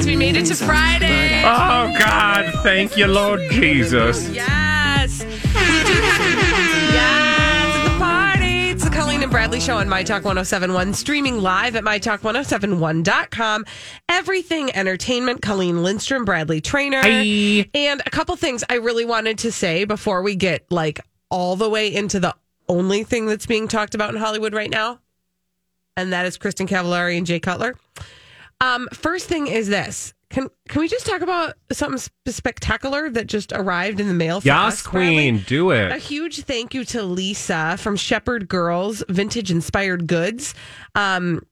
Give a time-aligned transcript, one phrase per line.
[0.00, 1.42] guys, we made it to Friday.
[1.44, 2.54] Oh, God.
[2.62, 4.30] Thank you, Lord Jesus.
[4.30, 5.22] Yes.
[5.22, 6.40] We do have
[6.94, 8.70] Yes, it's a party.
[8.70, 13.66] It's the Colleen and Bradley Show on My Talk 1071, streaming live at MyTalk1071.com.
[14.08, 17.02] Everything Entertainment, Colleen Lindstrom, Bradley Traynor.
[17.04, 21.68] And a couple things I really wanted to say before we get like all the
[21.68, 22.34] way into the
[22.68, 25.00] only thing that's being talked about in Hollywood right now.
[25.96, 27.74] And that is Kristin Cavallari and Jay Cutler.
[28.60, 30.12] Um, first thing is this.
[30.28, 31.98] Can can we just talk about something
[32.28, 34.40] spectacular that just arrived in the mail?
[34.40, 34.82] For Yes, us?
[34.86, 35.38] Queen.
[35.46, 35.90] Do it.
[35.90, 40.54] A huge thank you to Lisa from Shepherd Girls Vintage Inspired Goods.
[40.94, 41.44] Um,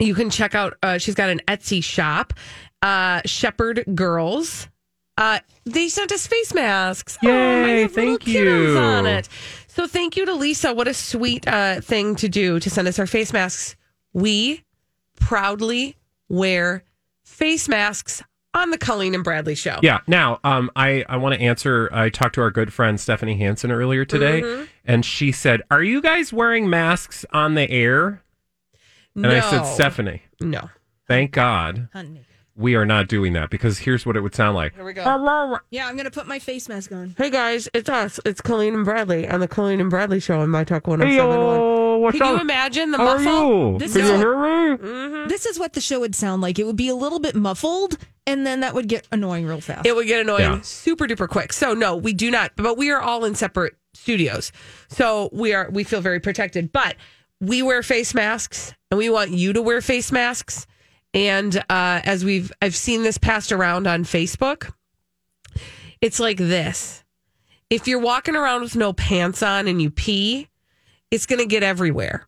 [0.00, 0.74] you can check out.
[0.82, 2.32] Uh, she's got an Etsy shop,
[2.82, 4.66] uh, Shepherd Girls.
[5.16, 7.18] Uh, they sent us face masks.
[7.22, 7.30] Yay,
[7.64, 8.76] I have thank you.
[8.78, 9.28] On it.
[9.68, 10.72] So thank you to Lisa.
[10.74, 13.76] What a sweet uh, thing to do to send us our face masks.
[14.12, 14.64] We
[15.20, 15.96] proudly
[16.28, 16.84] wear
[17.24, 18.22] face masks
[18.54, 19.78] on the Colleen and Bradley show.
[19.82, 19.98] Yeah.
[20.06, 21.88] Now, um, I, I want to answer.
[21.92, 24.64] I talked to our good friend Stephanie Hansen earlier today, Mm-hmm.
[24.86, 28.22] and she said, Are you guys wearing masks on the air?
[29.14, 30.70] And I said, Stephanie, No.
[31.06, 32.22] thank God Honey.
[32.58, 34.74] We are not doing that because here's what it would sound like.
[34.74, 35.58] Here we go.
[35.70, 37.14] Yeah, I'm gonna put my face mask on.
[37.16, 38.18] Hey guys, it's us.
[38.26, 41.60] It's Colleen and Bradley on the Colleen and Bradley show on My Talk 1071.
[41.60, 43.72] Yo, what's Can you imagine the How are muffle?
[43.74, 43.78] you?
[43.78, 44.76] This Can is- you hear me?
[44.76, 45.28] Mm-hmm.
[45.28, 46.58] This is what the show would sound like.
[46.58, 49.86] It would be a little bit muffled, and then that would get annoying real fast.
[49.86, 50.60] It would get annoying Yeah.
[50.62, 51.52] super duper quick.
[51.52, 52.52] So no, we do not.
[52.56, 54.50] But we are all in separate studios,
[54.88, 56.72] so we are we feel very protected.
[56.72, 56.96] But
[57.40, 60.66] we wear face masks, and we want you to wear face masks.
[61.14, 64.72] And uh, as we've I've seen this passed around on Facebook,
[66.00, 67.04] it's like this:
[67.70, 70.48] if you're walking around with no pants on and you pee,
[71.10, 72.26] it's going to get everywhere.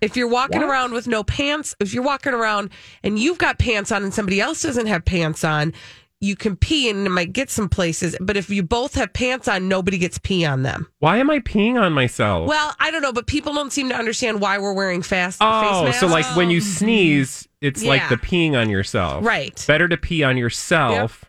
[0.00, 2.70] If you're walking around with no pants, if you're walking around
[3.02, 5.72] and you've got pants on and somebody else doesn't have pants on,
[6.20, 8.16] you can pee and it might get some places.
[8.20, 10.88] But if you both have pants on, nobody gets pee on them.
[10.98, 12.48] Why am I peeing on myself?
[12.48, 15.46] Well, I don't know, but people don't seem to understand why we're wearing fast face
[15.48, 16.00] oh, masks.
[16.00, 18.08] so like when you sneeze, it's like Yeah.
[18.08, 19.24] the peeing on yourself.
[19.24, 19.62] Right.
[19.68, 21.24] Better to pee on yourself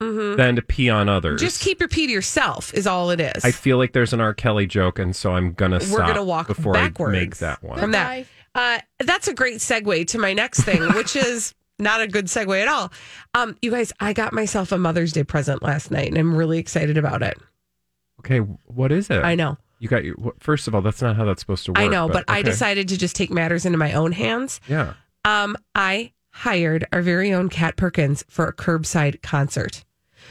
[0.00, 1.40] than to pee on others.
[1.40, 3.44] just keep your pee to yourself is all it is.
[3.44, 4.34] I feel like there's an R.
[4.34, 7.62] Kelly joke, and so I'm gonna stop we're gonna walk before backwards I make that
[7.62, 7.78] one.
[7.78, 8.26] from that.
[8.54, 12.60] Uh, that's a great segue to my next thing, which is not a good segue
[12.60, 12.92] at all.
[13.34, 16.58] Um, you guys, I got myself a Mother's Day present last night, and I'm really
[16.58, 17.38] excited about it.
[18.20, 19.24] Okay, what is it?
[19.24, 19.58] I know.
[19.78, 20.16] You got your.
[20.38, 21.80] First of all, that's not how that's supposed to work.
[21.80, 22.50] I know, but, I okay.
[22.50, 24.60] decided to just take matters into my own hands.
[24.68, 24.94] Yeah.
[25.24, 29.84] Um, I hired our very own Kat Perkins for a curbside concert.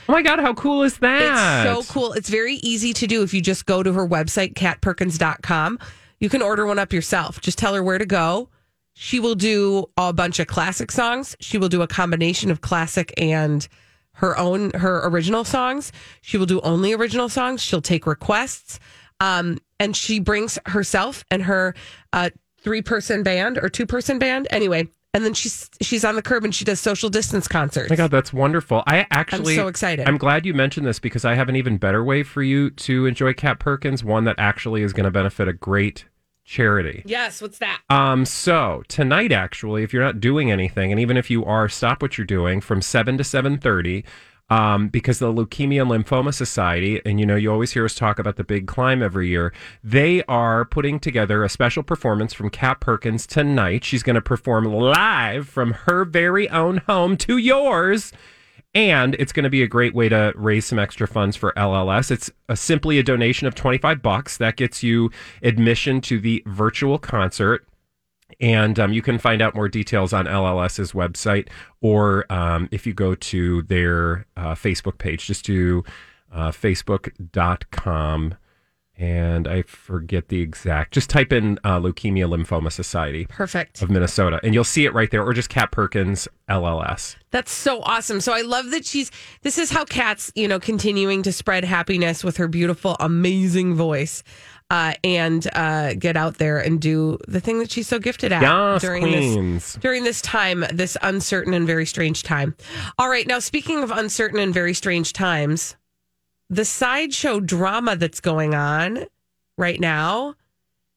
[0.08, 1.66] Oh my god, how cool is that?
[1.66, 2.14] It's so cool.
[2.14, 5.80] It's very easy to do if you just go to her website, katperkins.com.
[6.20, 7.42] You can order one up yourself.
[7.42, 8.50] Just tell her where to go.
[8.94, 11.36] She will do a bunch of classic songs.
[11.40, 13.68] She will do a combination of classic and
[14.14, 15.92] her own her original songs.
[16.22, 17.62] She will do only original songs.
[17.62, 18.80] She'll take requests.
[19.20, 21.76] Um, and she brings herself and her
[22.12, 22.32] uh,
[22.62, 24.48] three person band or two person band.
[24.50, 27.90] Anyway, and then she's she's on the curb and she does social distance concerts.
[27.90, 28.84] Oh my god, that's wonderful.
[28.88, 30.08] I actually I'm so excited.
[30.08, 33.06] I'm glad you mentioned this because I have an even better way for you to
[33.06, 36.06] enjoy Kat Perkins, one that actually is going to benefit a great
[36.52, 37.02] charity.
[37.06, 37.82] Yes, what's that?
[37.90, 42.02] Um, so tonight, actually, if you're not doing anything, and even if you are, stop
[42.02, 44.04] what you're doing from seven to seven thirty.
[44.50, 48.20] Um, because the Leukemia and Lymphoma Society, and you know, you always hear us talk
[48.20, 49.54] about the big climb every year.
[49.82, 53.86] They are putting together a special performance from Kat Perkins tonight.
[53.86, 58.12] She's going to perform live from her very own home to yours.
[58.74, 62.10] And it's going to be a great way to raise some extra funds for LLS.
[62.10, 64.38] It's a, simply a donation of 25 bucks.
[64.38, 65.12] That gets you
[65.44, 67.68] admission to the virtual concert.
[68.40, 71.50] And um, you can find out more details on LLS's website,
[71.82, 75.84] or um, if you go to their uh, Facebook page, just do
[76.32, 78.36] uh, facebook.com.
[79.02, 83.82] And I forget the exact, just type in uh, Leukemia Lymphoma Society Perfect.
[83.82, 87.16] of Minnesota, and you'll see it right there, or just Kat Perkins LLS.
[87.32, 88.22] That's so awesome.
[88.22, 89.10] So I love that she's
[89.42, 94.22] this is how Kat's, you know, continuing to spread happiness with her beautiful, amazing voice.
[94.70, 98.42] Uh, and uh, get out there and do the thing that she's so gifted at
[98.42, 99.74] Yes, during queens.
[99.74, 102.56] this during this time, this uncertain and very strange time.
[102.98, 105.76] All right, now speaking of uncertain and very strange times,
[106.52, 109.06] the sideshow drama that's going on
[109.58, 110.36] right now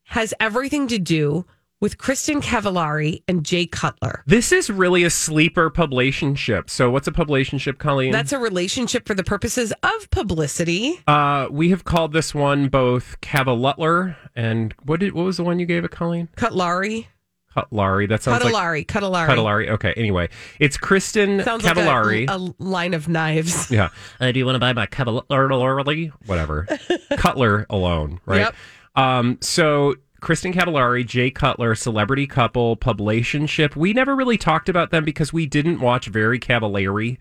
[0.03, 1.47] has everything to do
[1.81, 4.25] with Kristin Cavallari and Jay Cutler.
[4.27, 6.69] This is really a sleeper publicationship.
[6.71, 8.11] So, what's a publicationship, Colleen?
[8.11, 11.01] That's a relationship for the purposes of publicity.
[11.07, 15.61] uh, we have called this one both Cavalutler and what did what was the one
[15.61, 16.29] you gave it, Colleen?
[16.37, 17.07] Cutlari.
[17.55, 18.07] Cutlery.
[18.07, 19.27] That sounds like Cuddalari, Cuddalari.
[19.27, 19.71] Cutlery.
[19.71, 19.95] Okay.
[19.97, 20.29] Anyway,
[20.59, 22.29] it's Kristin Sounds Cavallari.
[22.29, 23.71] like a, a line of knives.
[23.71, 23.91] yeah.
[24.21, 26.11] Uh, do you want to buy my Cavallari?
[26.27, 26.67] Whatever.
[27.17, 28.41] Cutler alone, right?
[28.41, 28.55] Yep.
[28.97, 33.77] Um, so Kristin Cavallari, Jay Cutler, celebrity couple, publicationship.
[33.77, 37.19] We never really talked about them because we didn't watch Very Cavallari.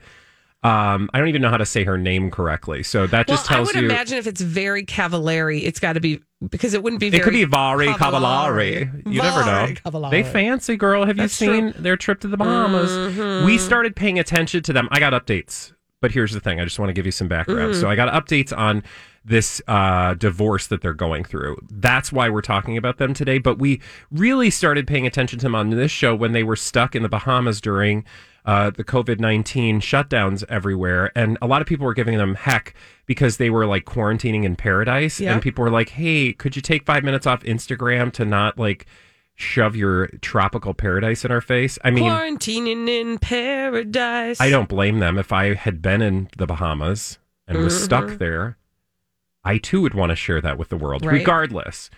[0.63, 2.83] Um, I don't even know how to say her name correctly.
[2.83, 5.93] So that Well, just I tells would you imagine if it's very cavallari, it's got
[5.93, 7.07] to be because it wouldn't be.
[7.07, 8.89] it could be Vari Cavallari.
[8.89, 9.13] Cavallari.
[9.13, 9.73] You never know.
[9.73, 10.11] Cavallari.
[10.11, 11.05] They fancy, girl.
[11.05, 12.91] Have you That's seen their trip to the Bahamas?
[12.91, 13.45] Mm-hmm.
[13.45, 14.87] We started paying attention to them.
[14.91, 16.59] I got updates, but here's the thing.
[16.59, 17.73] I just want to give you some background.
[17.73, 17.81] Mm-hmm.
[17.81, 18.83] So I got updates on
[19.25, 21.57] this uh, divorce that they're going through.
[21.69, 23.37] That's why we're talking about them today.
[23.37, 23.81] But we
[24.11, 27.09] really started paying attention to them on this show when they were stuck in the
[27.09, 28.03] Bahamas during
[28.45, 31.11] uh, the COVID 19 shutdowns everywhere.
[31.15, 32.73] And a lot of people were giving them heck
[33.05, 35.19] because they were like quarantining in paradise.
[35.19, 35.31] Yep.
[35.33, 38.85] And people were like, hey, could you take five minutes off Instagram to not like
[39.35, 41.79] shove your tropical paradise in our face?
[41.83, 44.39] I mean, quarantining in paradise.
[44.41, 45.17] I don't blame them.
[45.17, 47.83] If I had been in the Bahamas and was Mm-hmm.
[47.83, 48.57] stuck there,
[49.43, 51.13] I too would want to share that with the world, Right.
[51.13, 51.89] regardless.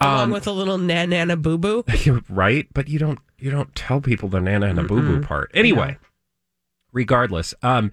[0.00, 1.84] along Um, with a little na nana boo boo.
[2.28, 2.66] right?
[2.74, 5.50] But you don't you don't tell people the nana and a boo boo part.
[5.54, 5.98] Anyway,
[6.92, 7.92] regardless, um,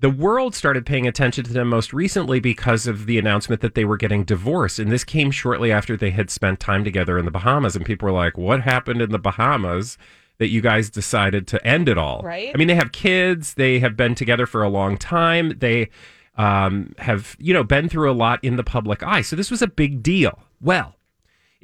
[0.00, 3.84] the world started paying attention to them most recently because of the announcement that they
[3.84, 7.30] were getting divorced, and this came shortly after they had spent time together in the
[7.30, 7.74] Bahamas.
[7.76, 9.96] And people were like, "What happened in the Bahamas?"
[10.38, 12.20] That you guys decided to end it all.
[12.22, 12.50] Right.
[12.52, 13.54] I mean, they have kids.
[13.54, 15.56] They have been together for a long time.
[15.60, 15.90] They
[16.36, 19.22] um, have, you know, been through a lot in the public eye.
[19.22, 20.40] So this was a big deal.
[20.60, 20.96] Well,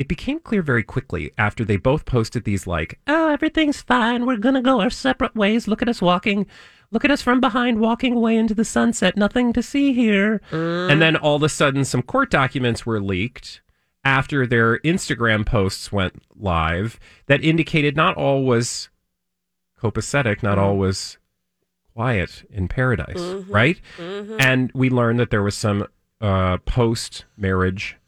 [0.00, 4.24] it became clear very quickly after they both posted these like, "Oh, everything's fine.
[4.24, 5.68] We're gonna go our separate ways.
[5.68, 6.46] Look at us walking.
[6.90, 9.14] Look at us from behind, walking away into the sunset.
[9.14, 13.60] Nothing to see here." And then all of a sudden, some court documents were leaked
[14.02, 18.88] after their Instagram posts went live that indicated not all was
[19.78, 20.80] copacetic, not all mm-hmm.
[20.80, 21.18] was
[21.92, 23.52] quiet in paradise, mm-hmm.
[23.52, 23.78] right?
[23.98, 24.36] Mm-hmm.
[24.40, 25.86] And we learned that there was some
[26.22, 27.98] uh, post marriage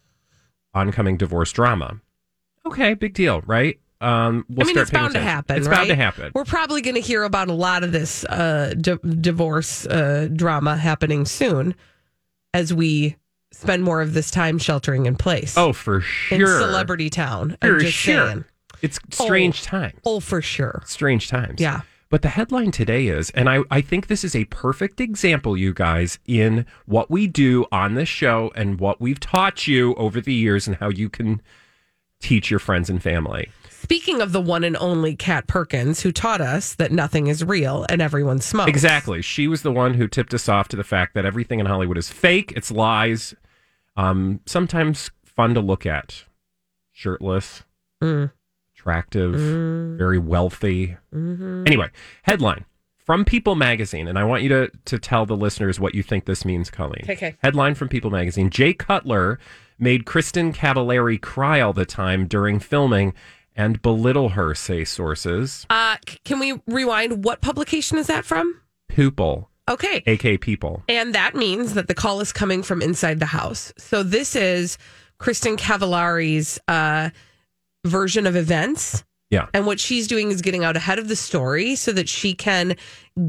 [0.75, 2.01] oncoming divorce drama.
[2.67, 3.79] Okay, big deal, right?
[4.01, 5.57] Um, we'll I mean, start it's bound to happen.
[5.57, 5.77] It's right?
[5.77, 6.33] bound to happen.
[6.35, 10.77] We're probably going to hear about a lot of this uh, di- divorce uh, drama
[10.77, 11.75] happening soon
[12.53, 13.17] as we
[13.53, 15.57] spend more of this time sheltering in place.
[15.57, 16.03] Oh, for in
[16.41, 16.61] sure.
[16.61, 17.57] celebrity town.
[17.61, 18.27] For I'm just sure.
[18.29, 18.45] saying.
[18.81, 19.95] It's strange times.
[20.05, 20.83] Oh, for sure.
[20.85, 21.61] Strange times.
[21.61, 21.83] Yeah.
[22.13, 25.73] But the headline today is, and I, I think this is a perfect example, you
[25.73, 30.35] guys, in what we do on this show and what we've taught you over the
[30.35, 31.41] years and how you can
[32.21, 33.49] teach your friends and family.
[33.71, 37.87] Speaking of the one and only Kat Perkins, who taught us that nothing is real
[37.89, 38.69] and everyone smokes.
[38.69, 39.23] Exactly.
[39.23, 41.97] She was the one who tipped us off to the fact that everything in Hollywood
[41.97, 43.35] is fake, it's lies,
[43.97, 46.25] um, sometimes fun to look at.
[46.93, 47.63] Shirtless,
[48.03, 48.33] Mm.
[48.83, 49.33] Attractive,
[49.97, 50.97] very wealthy.
[51.15, 51.89] Anyway,
[52.25, 52.65] headline
[52.99, 56.25] from People Magazine, and I want you to, to tell the listeners what you think
[56.25, 57.05] this means, Colleen.
[57.09, 57.37] Okay.
[57.45, 59.39] Headline from People Magazine Jay Cutler
[59.79, 63.15] made Kristin Cavallari cry all the time during filming
[63.55, 65.65] and belittle her, say sources.
[65.71, 67.25] Uh, c- can we rewind?
[67.25, 68.61] What publication is that from?
[68.89, 70.03] People, Okay.
[70.09, 70.83] AK People.
[70.89, 73.73] And that means that the call is coming from inside the house.
[73.79, 74.77] So this is
[75.21, 77.11] Kristin Cavallari's uh,
[77.85, 79.05] version of events.
[79.31, 79.47] Yeah.
[79.55, 82.77] And what she's doing is getting out ahead of the story so that she can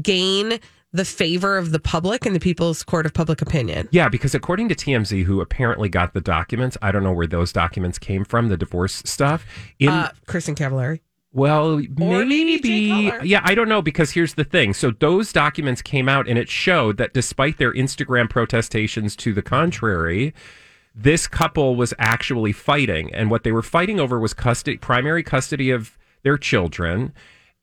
[0.02, 0.58] gain
[0.92, 3.88] the favor of the public and the people's court of public opinion.
[3.90, 7.52] Yeah, because according to TMZ, who apparently got the documents, I don't know where those
[7.52, 9.44] documents came from, the divorce stuff.
[9.80, 11.00] In uh, Kristin Cavallari.
[11.32, 14.72] well, Or maybe maybe, yeah, I don't know because here's the thing.
[14.72, 19.42] So those documents came out, and it showed that despite their Instagram protestations to the
[19.42, 20.32] contrary,
[20.94, 25.70] this couple was actually fighting, and what they were fighting over was custody, primary custody
[25.70, 27.12] of their children.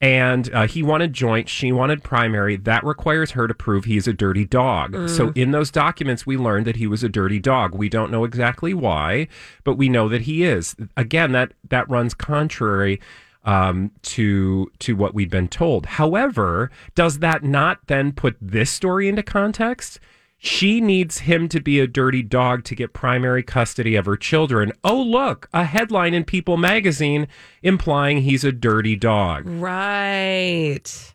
[0.04, 2.56] And uh, he wanted joint, she wanted primary.
[2.56, 4.96] That requires her to prove he's a dirty dog.
[5.08, 7.76] So in those documents, we learned that he was a dirty dog.
[7.76, 9.28] We don't know exactly why,
[9.64, 10.76] but we know that he is.
[10.98, 13.00] Again, that that runs contrary
[13.46, 15.86] um, to to what we'd been told.
[15.86, 20.00] However, does that not then put this story into context?
[20.44, 24.72] She needs him to be a dirty dog to get primary custody of her children.
[24.84, 27.28] Oh, look, a headline in People magazine
[27.62, 29.44] implying he's a dirty dog.
[29.46, 31.14] Right.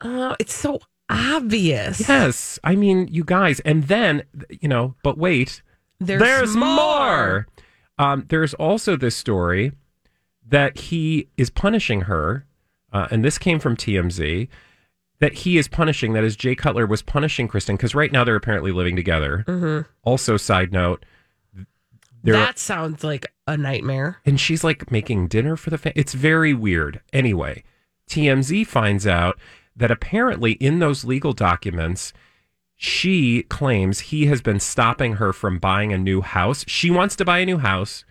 [0.00, 0.78] Oh, it's so
[1.10, 2.08] obvious.
[2.08, 2.60] Yes.
[2.62, 5.60] I mean, you guys, and then, you know, but wait,
[5.98, 7.48] There's, more.
[7.98, 9.72] Um, there's also this story
[10.46, 12.46] that he is punishing her,
[12.92, 14.46] uh, and this came from TMZ.
[15.20, 18.36] That he is punishing, that is, Jay Cutler was punishing Kristin because right now they're
[18.36, 19.84] apparently living together.
[20.04, 21.04] Also, side note,
[22.22, 24.18] There- that sounds like a nightmare.
[24.26, 26.00] and she's like making dinner for the family.
[26.00, 27.00] It's very weird.
[27.12, 27.64] Anyway,
[28.08, 29.38] TMZ finds out
[29.76, 32.12] that apparently in those legal documents,
[32.76, 36.64] she claims he has been stopping her from buying a new house.
[36.68, 38.04] She wants to buy a new house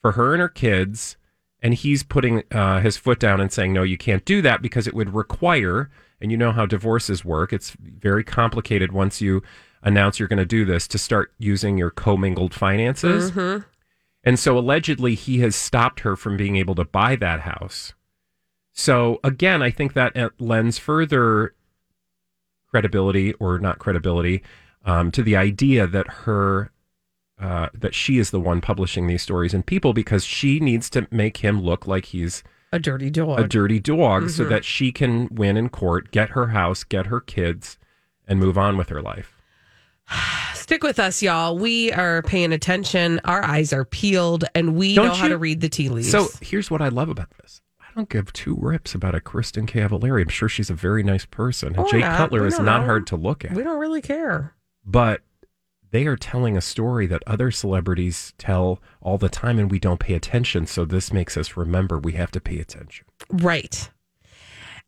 [0.00, 1.16] for her and her kids,
[1.60, 4.86] and he's putting uh, his foot down and saying, "No, you can't do that because
[4.86, 5.90] it would require."
[6.22, 9.42] And you know how divorces work; it's very complicated once you
[9.82, 13.30] announce you're going to do this to start using your commingled finances.
[14.24, 17.92] And so allegedly he has stopped her from being able to buy that house.
[18.72, 21.54] So again, I think that uh, lends further
[22.70, 24.42] credibility or not credibility
[24.84, 26.70] um, to the idea that her
[27.40, 31.08] uh, that she is the one publishing these stories and People because she needs to
[31.10, 33.38] make him look like he's A dirty dog.
[33.38, 34.50] a dirty dog so mm-hmm.
[34.50, 37.78] that she can win in court, get her house, get her kids,
[38.26, 39.36] and move on with her life.
[40.54, 41.58] Stick with us, y'all.
[41.58, 43.20] We are paying attention.
[43.24, 46.10] Our eyes are peeled, and we Don't know how to read the tea leaves.
[46.10, 47.60] So here's what I love about this.
[47.80, 50.22] I don't give two rips about a Kristin Cavallari.
[50.22, 51.68] I'm sure she's a very nice person.
[51.70, 52.16] And Or Jake not.
[52.16, 53.52] Cutler is not hard to look at.
[53.52, 54.54] we don't really care.
[54.86, 55.20] But
[55.92, 60.00] they are telling a story that other celebrities tell all the time and we don't
[60.00, 60.66] pay attention.
[60.66, 63.06] So this makes us remember we have to pay attention.
[63.30, 63.90] Right.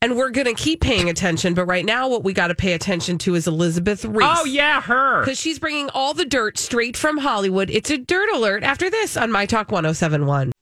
[0.03, 2.73] And we're going to keep paying attention, but right now, what we got to pay
[2.73, 4.29] attention to is Elizabeth Reese.
[4.29, 5.21] Oh, yeah, her.
[5.21, 7.71] Because she's bringing all the dirt straight from Hollywood.
[7.71, 10.53] It's a dirt alert after this on My Talk 1071.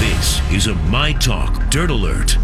[0.00, 2.36] This is a My Talk Dirt Alert.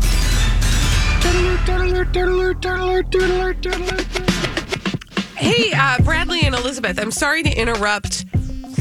[5.40, 8.26] Hey, uh, Bradley and Elizabeth, I'm sorry to interrupt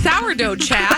[0.02, 0.98] sourdough chat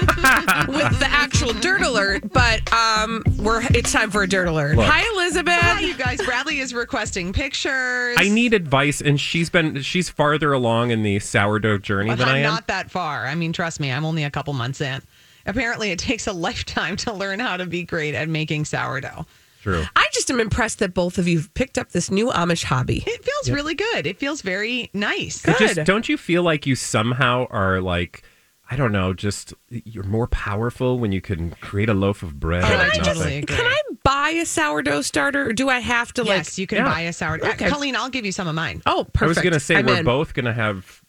[0.67, 4.75] with the actual dirt alert, but um, we're it's time for a dirt alert.
[4.75, 4.85] Look.
[4.87, 5.53] Hi, Elizabeth.
[5.53, 6.21] Hi, you guys.
[6.23, 8.15] Bradley is requesting pictures.
[8.17, 12.27] I need advice, and she's been she's farther along in the sourdough journey But than
[12.29, 12.53] I I'm am.
[12.53, 13.25] not that far.
[13.27, 15.01] I mean, trust me, I'm only a couple months in.
[15.45, 19.25] Apparently, it takes a lifetime to learn how to be great at making sourdough.
[19.61, 19.83] True.
[19.95, 23.03] I just am impressed that both of you have picked up this new Amish hobby.
[23.05, 24.07] It feels really good.
[24.07, 25.47] It feels very nice.
[25.47, 25.85] It just Good.
[25.85, 28.23] don't you feel like you somehow are like
[28.71, 32.63] I don't know, just you're more powerful when you can create a loaf of bread.
[32.63, 33.43] Out I of totally nothing.
[33.43, 33.55] agree.
[33.57, 36.29] Can I buy a sourdough starter, or do I have to like?
[36.37, 36.85] yes, you can yeah.
[36.85, 37.49] buy a sourdough.
[37.49, 37.69] Okay.
[37.69, 38.81] Colleen, I'll give you some of mine.
[38.85, 39.23] Oh, perfect.
[39.23, 40.05] I was going to say I'm we're in.
[40.05, 41.00] both going to have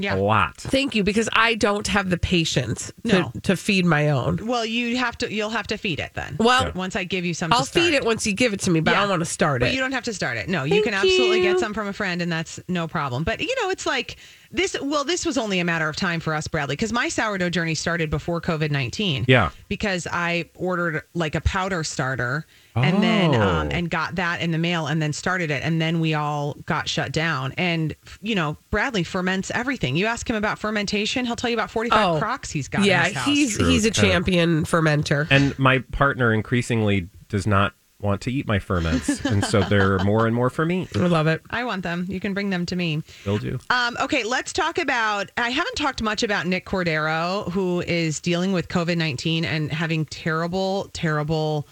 [0.00, 0.14] Yeah.
[0.14, 0.56] a lot.
[0.58, 3.32] Thank you, because I don't have the patience to, No.
[3.42, 4.46] to feed my own.
[4.46, 5.32] Well, you have to.
[5.32, 6.36] You'll have to feed it then.
[6.38, 8.70] Well, once I give you some, I'll to feed it once you give it to
[8.70, 9.74] me, but I don't want to start But it.
[9.74, 10.48] you don't have to start it.
[10.48, 11.42] No, you can absolutely you.
[11.52, 13.24] get some from a friend, and that's no problem.
[13.24, 14.16] But you know, it's like
[14.50, 14.76] this.
[14.80, 17.74] Well, this was only a matter of time for us, Bradley, because my sourdough journey
[17.74, 19.24] started before COVID nineteen.
[19.28, 19.50] Yeah.
[19.68, 22.46] because I ordered like a powder starter.
[22.76, 23.70] And then, um, Oh.
[23.72, 26.88] and got that in the mail, and then started it, and then we all got
[26.88, 27.52] shut down.
[27.58, 29.96] And you know, Bradley ferments everything.
[29.96, 32.18] You ask him about fermentation, he'll tell you about forty-five Oh.
[32.20, 32.82] crocks he's got.
[32.82, 33.26] in yeah, his house.
[33.26, 34.12] he's True, he's a kind of.
[34.12, 35.26] champion fermenter.
[35.28, 39.24] And my partner increasingly does not want to eat my ferments.
[39.24, 40.88] and so they're more and more for me.
[40.94, 41.42] I love it.
[41.50, 42.06] I want them.
[42.08, 43.02] You can bring them to me.
[43.26, 43.58] Will do.
[43.70, 45.30] Um, okay, let's talk about.
[45.36, 50.04] I haven't talked much about Nick Cordero, who is dealing with COVID 19 and having
[50.06, 51.66] terrible, terrible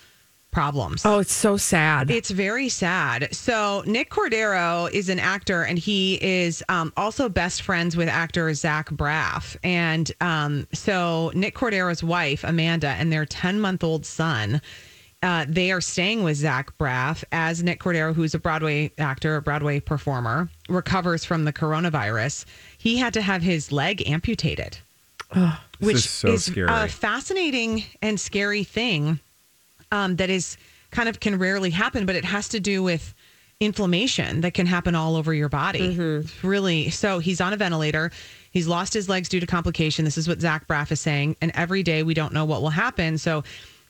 [0.50, 1.04] problems.
[1.04, 2.11] Oh, it's so sad.
[2.11, 3.28] It's very sad.
[3.35, 8.52] So, Nick Cordero is an actor, and he is um, also best friends with actor
[8.54, 9.56] Zach Braff.
[9.62, 14.62] And um, so, Nick Cordero's wife, Amanda, and their 10 month old son.
[15.23, 19.42] Uh, they are staying with Zach Braff as Nick Cordero, who's a Broadway actor, a
[19.42, 22.44] Broadway performer, recovers from the coronavirus.
[22.78, 24.78] He had to have his leg amputated
[25.35, 26.68] This which is so scary.
[26.70, 29.18] a fascinating and scary thing
[29.90, 30.58] um, that is
[30.90, 33.14] kind of can rarely happen, but it has to do with
[33.58, 35.96] inflammation that can happen all over your body.
[35.96, 38.12] It's Really, so he's on a ventilator.
[38.50, 40.04] He's lost his legs due to complication.
[40.04, 41.37] This is what Zach Braff is saying.
[41.40, 43.16] And every day we don't know what will happen.
[43.18, 43.44] So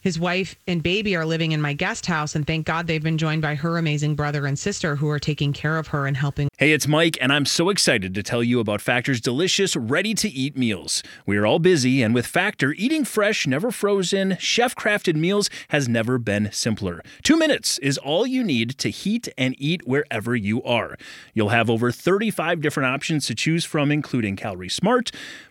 [0.07, 3.19] his wife and baby are living in my guest house, and thank God they've been
[3.19, 6.49] joined by her amazing brother and sister who are taking care of her and helping
[6.59, 10.27] Hey, it's Mike, and I'm so excited to tell you about Factor's delicious, ready to
[10.27, 11.03] eat meals.
[11.27, 15.87] We are all busy, and with Factor, eating fresh, never frozen, chef crafted meals has
[15.87, 17.03] never been simpler.
[17.23, 20.97] Two minutes is all you need to heat and eat wherever you are.
[21.35, 25.11] You'll have over 35 different options to choose from, including Calorie Smart,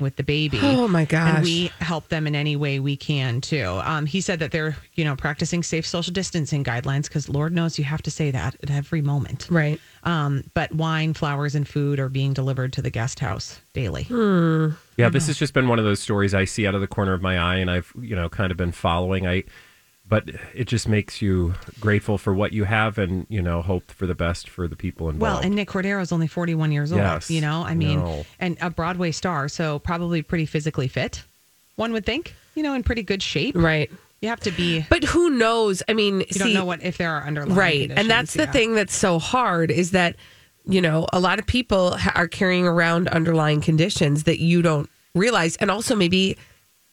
[0.00, 0.60] With the baby.
[0.62, 1.36] Oh my gosh.
[1.36, 3.80] And we help them in any way we can too.
[3.82, 7.78] Um, he said that they're, you know, practicing safe social distancing guidelines because Lord knows
[7.78, 9.48] you have to say that at every moment.
[9.50, 9.80] Right.
[10.02, 14.04] Um, but wine, flowers, and food are being delivered to the guest house daily.
[14.04, 14.70] Hmm.
[14.96, 17.12] Yeah, this has just been one of those stories I see out of the corner
[17.12, 19.26] of my eye, and I've you know kind of been following.
[19.26, 19.44] I,
[20.08, 24.06] but it just makes you grateful for what you have, and you know hope for
[24.06, 25.20] the best for the people involved.
[25.20, 27.30] Well, and Nick Cordero is only 41 years old, Yes.
[27.30, 28.24] you know, I mean, No.
[28.38, 31.22] and a Broadway star, so probably pretty physically fit,
[31.76, 33.56] one would think, you know, in pretty good shape.
[33.56, 33.90] Right.
[34.22, 35.82] You have to be, But who knows?
[35.88, 38.44] I mean, you see, don't know what, if there are underlying right and that's the
[38.44, 38.52] yeah.
[38.52, 40.16] thing that's so hard is that
[40.64, 45.56] you know a lot of people are carrying around underlying conditions that you don't realize
[45.56, 46.36] and also maybe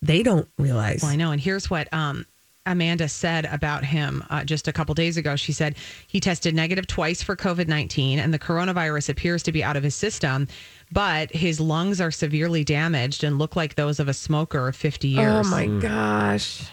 [0.02, 1.32] they don't realize Well, I know.
[1.32, 2.26] And here's what um,
[2.66, 5.36] Amanda said about him uh, just a couple days ago.
[5.36, 5.76] She said
[6.08, 9.84] he tested negative twice for COVID 19, and the coronavirus appears to be out of
[9.84, 10.48] his system,
[10.92, 15.10] but his lungs are severely damaged and look like those of a smoker of 50
[15.10, 15.46] years.
[15.46, 16.70] oh my gosh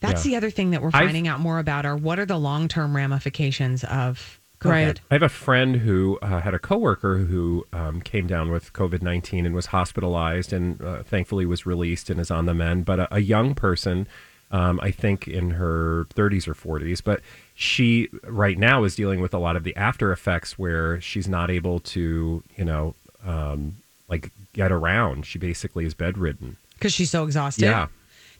[0.00, 0.30] That's Yeah.
[0.32, 2.68] the other thing that we're I've- finding out more about are what are the long
[2.68, 4.70] term ramifications of COVID?
[4.70, 5.00] Right.
[5.10, 9.00] I have a friend who uh, had a coworker who um, came down with COVID
[9.02, 12.84] 19 and was hospitalized and uh, thankfully was released and is on the mend.
[12.84, 14.06] But a, a young person,
[14.50, 17.20] um, I think in her 30s or 40s, but
[17.54, 21.50] she right now is dealing with a lot of the after effects where she's not
[21.50, 23.76] able to, you know, um,
[24.08, 25.26] like get around.
[25.26, 26.56] She basically is bedridden.
[26.74, 27.64] Because she's so exhausted.
[27.64, 27.88] Yeah.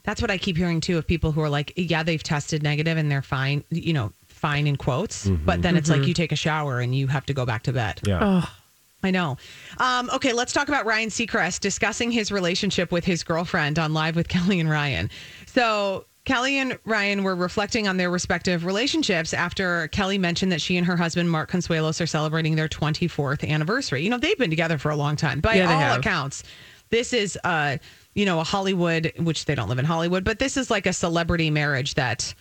[0.03, 2.97] That's what I keep hearing too of people who are like, yeah, they've tested negative
[2.97, 5.27] and they're fine, you know, fine in quotes.
[5.27, 7.73] But then it's like you take a shower and you have to go back to
[7.73, 8.01] bed.
[8.05, 8.45] Yeah.
[9.03, 9.37] I know.
[9.77, 14.15] Um, okay, let's talk about Ryan Seacrest discussing his relationship with his girlfriend on Live
[14.15, 15.09] with Kelly and Ryan.
[15.45, 20.75] So, Kelly and Ryan were reflecting on their respective relationships after Kelly mentioned that she
[20.75, 24.03] and her husband, Mark Consuelos, are celebrating their 24th anniversary.
[24.03, 25.99] You know, they've been together for a long time, by Yeah, all have.
[25.99, 26.43] accounts.
[26.89, 27.77] This is, uh,
[28.13, 30.91] you know, a Hollywood, which they don't live in Hollywood, but this is like a
[30.91, 32.33] celebrity marriage that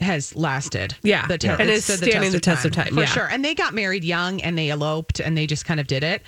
[0.00, 0.94] has lasted.
[1.02, 1.26] Yeah.
[1.26, 1.56] the te- Yeah.
[1.58, 3.06] And it's is standing the test of time, for yeah.
[3.06, 3.28] sure.
[3.28, 6.22] And they got married young and they eloped and they just kind of did it.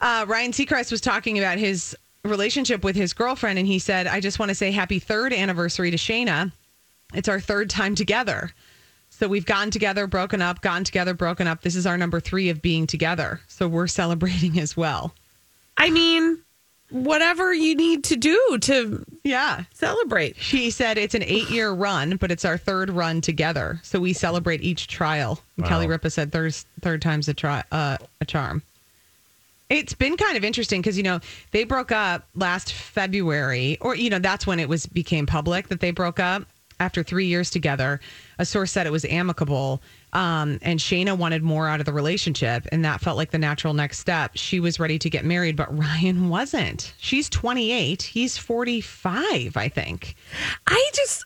[0.00, 4.20] Uh, Ryan Seacrest was talking about his relationship with his girlfriend, and he said, I
[4.20, 6.52] just want to say happy third anniversary to Shayna.
[7.14, 8.50] It's our third time together.
[9.10, 11.62] So we've gotten together, broken up, gotten together, broken up.
[11.62, 13.40] This is our number three of being together.
[13.46, 15.14] So we're celebrating as well.
[15.76, 16.38] i mean
[16.92, 19.64] whatever you need to do to Yeah.
[19.72, 23.80] celebrate She said it's an eight year run, but it's our third run together.
[23.82, 25.40] So we celebrate each trial.
[25.56, 28.62] And Kelly Ripa said third, third time's a, tri- uh, a charm.
[29.70, 31.20] It's been kind of interesting because, you know,
[31.52, 35.80] they broke up last February, or, you know, that's when it was became public that
[35.80, 36.42] they broke up
[36.78, 37.98] after three years together.
[38.38, 39.80] A source said it was amicable.
[40.12, 43.72] Um, and Shayna wanted more out of the relationship, and that felt like the natural
[43.72, 44.32] next step.
[44.34, 46.94] She was ready to get married, but Ryan wasn't.
[46.98, 48.02] She's 28.
[48.02, 50.14] He's 45, I think.
[50.66, 51.24] I just,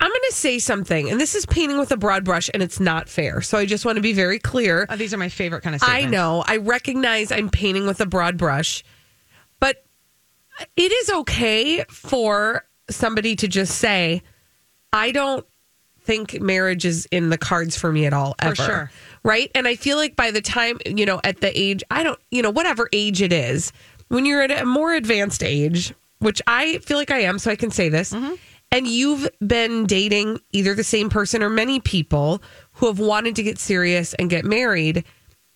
[0.00, 2.80] I'm going to say something, and this is painting with a broad brush, and it's
[2.80, 3.42] not fair.
[3.42, 4.86] So I just want to be very clear.
[4.88, 8.06] Oh, these are my favorite kind of I know, I recognize I'm painting with a
[8.06, 8.84] broad brush,
[9.60, 9.84] but
[10.76, 14.22] it is okay for somebody to just say,
[14.94, 15.46] I don't
[16.08, 18.54] think marriage is in the cards for me at all, For ever.
[18.56, 18.90] sure.
[19.22, 19.50] Right.
[19.54, 22.40] And I feel like by the time, you know, at the age, I don't, you
[22.42, 23.72] know, whatever age it is,
[24.08, 27.56] when you're at a more advanced age, which I feel like I am, so I
[27.56, 28.34] can say this, Mm-hmm.
[28.72, 32.42] and you've been dating either the same person or many people
[32.72, 35.04] who have wanted to get serious and get married,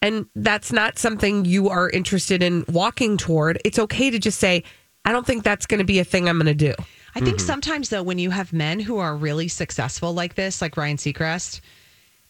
[0.02, 4.64] and that's not something you are interested in walking toward, it's okay to just say,
[5.06, 6.74] I don't think that's going to be a thing I'm going to do.
[7.14, 7.46] I think mm-hmm.
[7.46, 11.60] sometimes though, when you have men who are really successful like this, like Ryan Seacrest,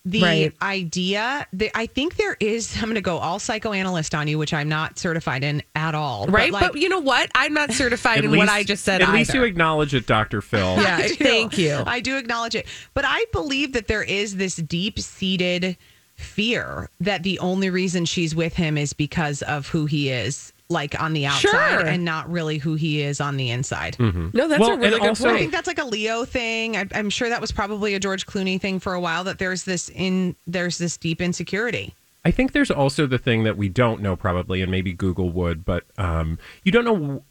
[0.05, 0.53] the Right.
[0.61, 4.53] idea that I think there is, I'm going to go all psychoanalyst on you, which
[4.53, 6.27] I'm not certified in at all.
[6.27, 6.51] Right.
[6.51, 7.31] But, But, you know what?
[7.35, 9.19] I'm not certified in what I just said At either.
[9.19, 10.41] least you acknowledge it, Dr.
[10.41, 10.77] Phil.
[10.77, 11.83] Yeah, thank you.
[11.87, 12.67] I do acknowledge it.
[12.95, 15.77] But I believe that there is this deep seated
[16.17, 21.01] fear that the only reason she's with him is because of who he is, like
[21.01, 21.87] on the outside, Sure.
[21.87, 23.97] and not really who he is on the inside.
[23.99, 24.31] Mm-hmm.
[24.33, 26.77] No, that's Well, a really good also- I think that's like a Leo thing.
[26.77, 29.23] I, I'm sure that was probably a George Clooney thing for a while.
[29.25, 31.95] That there's this in there's this deep insecurity.
[32.25, 35.65] I think there's also the thing that we don't know probably, and maybe Google would,
[35.65, 37.23] but um, you don't know w-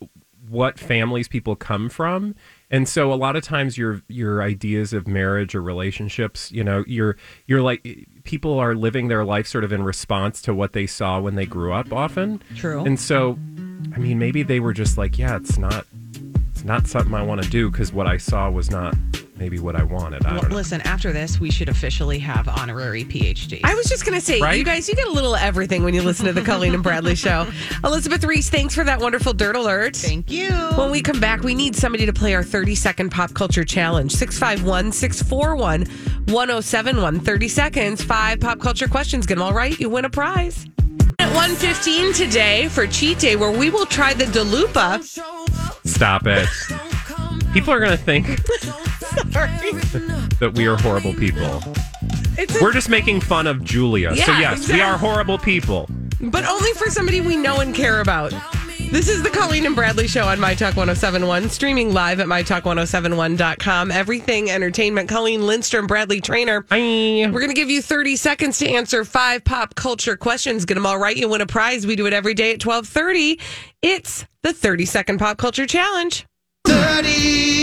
[0.52, 2.36] what families people come from,
[2.70, 6.84] and so a lot of times your your ideas of marriage or relationships, you know,
[6.88, 10.86] you're you're like people are living their life sort of in response to what they
[10.86, 12.42] saw when they grew up, often.
[12.56, 12.84] True.
[12.84, 13.38] And so,
[13.94, 15.86] I mean, maybe they were just like, yeah, it's not
[16.52, 18.96] it's not something I want to do because what I saw was not
[19.42, 20.24] maybe what I wanted.
[20.24, 20.56] I Well, don't know.
[20.58, 23.60] listen, after this, we should officially have honorary PhD.
[23.64, 24.56] I was just going to say, Right?
[24.56, 27.16] you guys, you get a little everything when you listen to the Colleen and Bradley
[27.16, 27.48] show.
[27.84, 29.96] Elizabeth Reese, thanks for that wonderful dirt alert.
[29.96, 30.52] Thank you.
[30.76, 34.12] When we come back, we need somebody to play our 30 second pop culture challenge.
[34.12, 35.86] 651 641
[36.32, 37.20] 1071.
[37.20, 39.26] 30 seconds, five pop culture questions.
[39.26, 40.68] Get them all right, you win a prize.
[41.18, 45.02] At 115 today for Cheat Day, where we will try the Delupa.
[45.88, 46.48] Stop it.
[47.54, 48.28] People are going to think
[49.16, 51.62] that we are horrible people.
[52.38, 54.10] It's a- We're just making fun of Julia.
[54.16, 55.90] so, Yeah, yes, we are horrible people.
[56.20, 58.34] but only for somebody we know and care about.
[58.92, 63.90] This is the Colleen and Bradley Show on My Talk 1071, streaming live at MyTalk1071.com.
[63.90, 65.08] Everything Entertainment.
[65.08, 66.62] Colleen Lindstrom, Bradley Traynor.
[66.64, 66.78] Bye.
[66.78, 70.66] We're going to give you 30 seconds to answer five pop culture questions.
[70.66, 71.16] Get them all right.
[71.16, 71.88] You win a prize.
[71.88, 73.40] We do it every day at 1230.
[73.82, 76.26] It's the 30 second pop culture challenge.
[76.68, 77.61] 30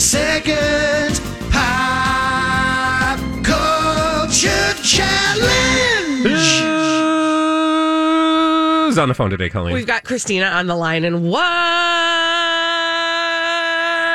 [0.00, 6.22] second pop culture challenge.
[8.86, 9.74] Who's on the phone today, Colleen?
[9.74, 11.04] We've got Christina on the line.
[11.04, 11.42] And what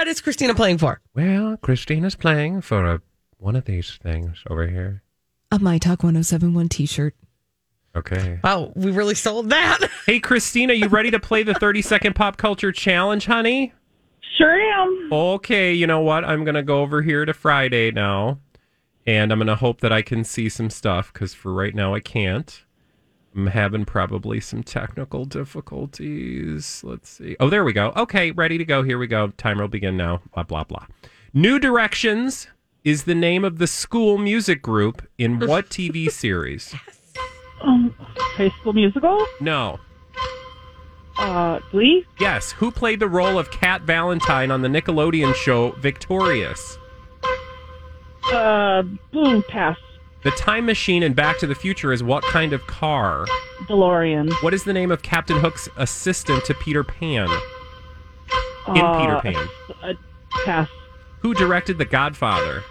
[0.08, 1.02] is Christina playing for?
[1.16, 3.02] well, Christina's playing for a,
[3.38, 5.02] one of these things over here.
[5.52, 7.16] A My Talk 1071 t shirt.
[7.96, 8.40] Okay.
[8.44, 9.80] Wow, we really sold that.
[10.08, 13.74] Hey, Christina, you ready to play the 30 second pop culture challenge, honey?
[14.38, 15.10] Sure am.
[15.12, 16.26] Okay, you know what?
[16.26, 18.40] I'm going to go over here to Friday now,
[19.06, 21.94] and I'm going to hope that I can see some stuff because for right now
[21.94, 22.64] I can't.
[23.36, 26.82] I'm having probably some technical difficulties.
[26.84, 27.36] Let's see.
[27.40, 27.94] Oh, there we go.
[27.96, 28.82] Okay, ready to go.
[28.82, 29.28] Here we go.
[29.38, 30.22] Timer will begin now.
[30.34, 30.88] Blah, blah, blah.
[31.34, 32.48] New Directions
[32.84, 36.74] is the name of the school music group in what TV series?
[37.60, 39.26] Um, High School Musical.
[39.42, 39.80] No.
[41.20, 42.06] Uh, Glee.
[42.20, 42.52] Yes.
[42.54, 46.78] Who played the role of Cat Valentine on the Nickelodeon show Victorious?
[48.32, 49.78] Uh, boom, pass.
[50.24, 53.26] The time machine in Back to the Future is what kind of car?
[53.70, 54.32] DeLorean.
[54.44, 57.30] What is the name of Captain Hook's assistant to Peter Pan?
[58.68, 59.48] In Uh, Peter Pan.
[59.82, 59.94] Uh,
[60.46, 60.70] pass.
[61.22, 62.64] Who directed The Godfather?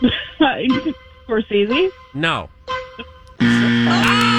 [1.28, 1.90] Scorsese.
[2.14, 2.48] No.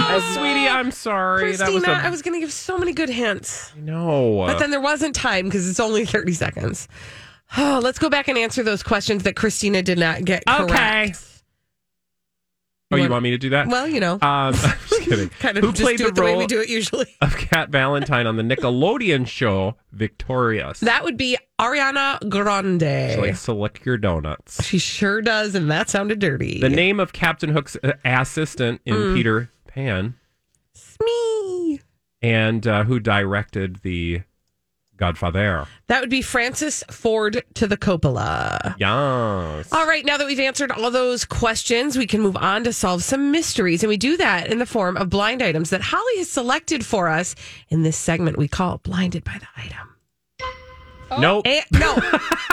[0.03, 1.41] Oh, sweetie, I'm sorry.
[1.43, 1.91] Christina, that was a.
[1.91, 3.73] I was going to give so many good hints.
[3.77, 4.45] no.
[4.47, 6.87] But then there wasn't time because it's only 30 seconds.
[7.57, 10.65] Oh, let's go back and answer those questions that Christina did not get Okay.
[10.67, 11.27] correct.
[12.91, 13.67] oh, you want me to do that?
[13.67, 15.29] Well, you know, um, I'm just kidding.
[15.29, 17.07] kind of Who just played do the it the way role we do it usually.
[17.21, 20.79] of Cat Valentine on the Nickelodeon show Victorious?
[20.81, 23.35] That would be Ariana Grande.
[23.45, 24.63] To lick your donuts.
[24.65, 26.59] She sure does, and that sounded dirty.
[26.61, 29.15] The name of Captain Hook's uh, assistant in Mm.
[29.15, 30.15] Peter Pan,
[30.99, 31.79] me.
[32.21, 34.21] and uh, who directed the
[34.97, 35.65] Godfather.
[35.88, 38.75] That would be Francis Ford to the Coppola.
[38.77, 39.71] Yes.
[39.71, 43.01] All right, now that we've answered all those questions, we can move on to solve
[43.03, 43.81] some mysteries.
[43.81, 47.07] And we do that in the form of blind items that Holly has selected for
[47.07, 47.34] us
[47.69, 49.90] in this segment we call Blinded by the Item.
[51.19, 51.45] Nope.
[51.47, 51.95] And, no,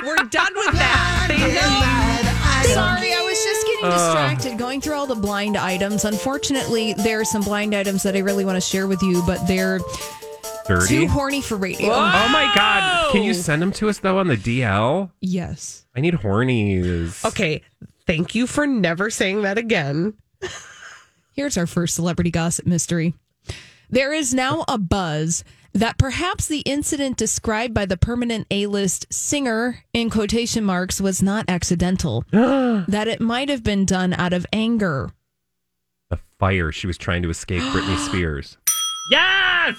[0.04, 1.26] we're done with that.
[1.28, 2.74] Thank you.
[2.74, 3.90] Sorry, I was just getting Uh.
[3.92, 6.04] distracted going through all the blind items.
[6.04, 9.46] Unfortunately, there are some blind items that I really want to share with you, but
[9.46, 9.80] they're
[10.66, 10.86] Dirty.
[10.98, 11.88] too horny for radio.
[11.92, 13.12] Oh my God.
[13.12, 15.10] Can you send them to us, though, on the DL?
[15.20, 15.86] Yes.
[15.96, 17.24] I need hornies.
[17.24, 17.62] Okay,
[18.06, 20.14] thank you for never saying that again.
[21.34, 23.14] Here's our first celebrity gossip mystery.
[23.90, 29.06] There is now a buzz that perhaps the incident described by the permanent A list
[29.12, 34.46] singer, in quotation marks, was not accidental, that it might have been done out of
[34.52, 35.10] anger.
[36.10, 36.72] The fire.
[36.72, 38.56] She was trying to escape Britney Spears.
[39.10, 39.76] Yes!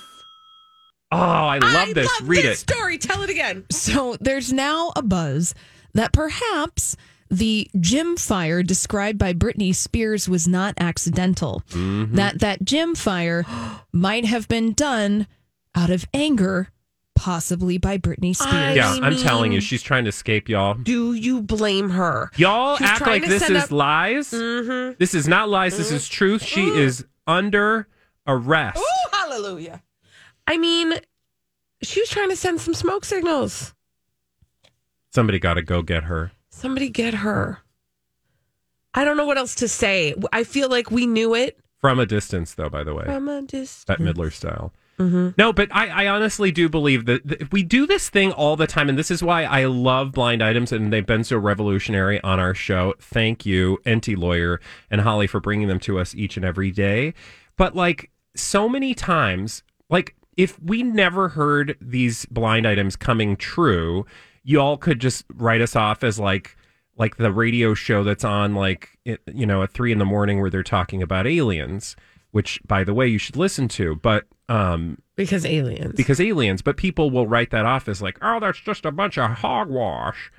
[1.12, 2.06] Oh, I love this.
[2.20, 2.70] love Read this it.
[2.70, 2.98] story.
[3.00, 3.66] Tell it again.
[3.72, 5.56] So there's now a buzz
[5.96, 6.96] that perhaps
[7.32, 11.64] the gym fire described by Britney Spears was not accidental.
[11.72, 12.16] Mm-hmm.
[12.16, 13.44] That that gym fire
[13.92, 15.26] might have been done
[15.76, 16.70] out of anger,
[17.16, 18.54] possibly by Britney Spears.
[18.54, 20.74] I yeah, I'm mean- telling you, she's trying to escape y'all.
[20.76, 22.32] Do you blame her?
[22.38, 24.32] Y'all She's act trying like to this send is up- lies.
[24.32, 24.98] Mhm.
[24.98, 25.78] This is not lies.
[25.78, 26.44] This is truth.
[26.44, 27.88] She is under
[28.28, 28.80] arrest.
[28.82, 29.82] Oh, hallelujah.
[30.48, 30.94] I mean,
[31.84, 33.74] she was trying to send some smoke signals.
[35.12, 36.32] Somebody got to go get her.
[36.50, 37.60] Somebody get her.
[38.94, 40.14] I don't know what else to say.
[40.34, 43.06] I feel like we knew it From a distance, though, by the way.
[43.06, 43.84] from a distance.
[43.86, 44.74] That Midler style.
[45.00, 45.34] Mhm.
[45.38, 48.68] No, but I, I honestly do believe that that we do this thing all the
[48.68, 48.90] time.
[48.90, 52.54] And this is why I love blind items and they've been so revolutionary on our
[52.54, 52.94] show.
[53.00, 54.60] Thank you, Enty Lawyer
[54.92, 57.14] and Holly, for bringing them to us each and every day.
[57.56, 64.06] But like so many times, like if we never heard these blind items coming true,
[64.44, 66.58] y'all could just write us off as like,
[66.98, 70.50] like the radio show that's on like you know at three in the morning where
[70.50, 71.96] they're talking about aliens
[72.32, 75.94] which by the way you should listen to but um Because aliens.
[75.96, 79.18] because aliens but people will write that off as like oh that's just a bunch
[79.18, 80.32] of hogwash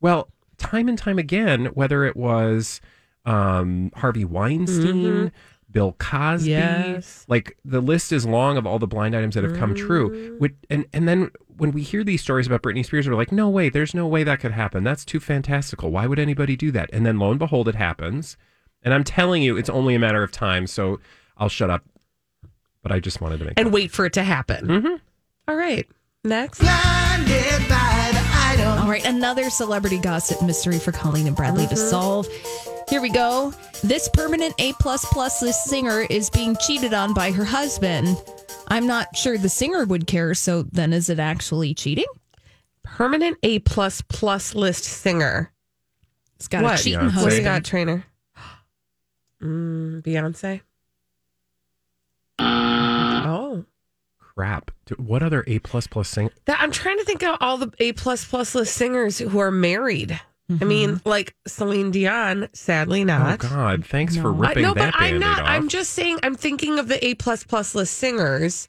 [0.00, 2.80] well time and time again whether it was
[3.24, 5.32] um harvey weinstein
[5.70, 7.24] bill cosby Yes.
[7.26, 10.54] like the list is long of all the blind items that have come true Which,
[10.70, 13.68] and and then when we hear these stories about Britney Spears, we're like, no way,
[13.68, 14.82] there's no way that could happen.
[14.82, 15.92] That's too fantastical.
[15.92, 16.90] Why would anybody do that?
[16.92, 18.36] And then lo and behold, it happens.
[18.82, 20.66] And I'm telling you, it's only a matter of time.
[20.66, 20.98] So
[21.38, 21.84] I'll shut up.
[22.84, 24.66] But I just wanted to make and wait for it to happen.
[24.68, 25.00] Mhm.
[25.48, 25.88] All right.
[26.22, 26.60] Next.
[26.60, 28.78] Blinded by the item.
[28.82, 32.28] All right, another celebrity gossip mystery for Colleen and Bradley to solve.
[32.88, 33.52] Here we go.
[33.82, 38.16] This permanent A plus plus list singer is being cheated on by her husband.
[38.68, 40.34] I'm not sure the singer would care.
[40.34, 42.06] So then, is it actually cheating?
[42.82, 45.50] Permanent A plus plus list singer.
[46.36, 46.78] It's got What?
[46.80, 47.22] a cheating Beyonce.
[47.22, 48.04] What do you got, Traynor?
[49.42, 50.60] Mm, Beyonce.
[54.36, 54.70] Crap.
[54.96, 56.30] What other A plus plus sing?
[56.46, 59.50] that I'm trying to think of all the A plus plus list singers who are
[59.50, 60.20] married.
[60.60, 62.48] I mean, like Celine Dion.
[62.52, 63.42] Sadly, not.
[63.44, 63.48] Oh.
[63.48, 63.86] God!
[63.86, 64.42] Thanks for No.
[64.44, 65.40] I- ripping no, that but I'm not.
[65.40, 65.48] off.
[65.48, 66.18] I'm just saying.
[66.22, 68.68] I'm thinking of the A plus plus list singers,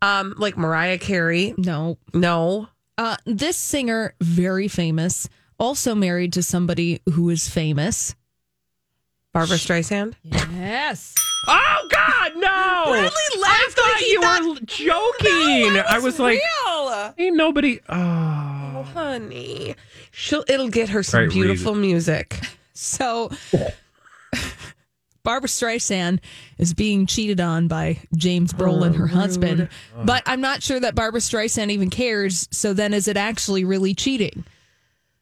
[0.00, 1.54] um, like Mariah Carey.
[1.56, 1.96] No.
[2.12, 8.14] No, Uh, this singer, very famous, also married to somebody who is famous.
[9.32, 10.14] Barbra Streisand.
[10.24, 11.14] Yes.
[11.48, 12.84] Oh God, no!
[12.92, 13.10] Bradley
[13.44, 15.82] I thought like you thought- were joking.
[15.88, 17.14] I was like, real.
[17.18, 17.80] ain't nobody.
[17.88, 19.76] Oh, Oh, honey,
[20.10, 20.44] she'll.
[20.48, 22.40] It'll get her some All right, read beautiful music.
[22.74, 23.30] So
[25.22, 26.18] Barbra Streisand
[26.58, 29.68] is being cheated on by James oh, Brolin, her husband.
[29.96, 30.04] Oh.
[30.04, 32.48] But I'm not sure that Barbra Streisand even cares.
[32.50, 34.44] So then is it actually really cheating?